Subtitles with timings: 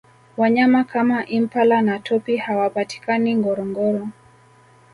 [0.37, 4.07] wanyama kama impala na topi hawapatikani ngorongoro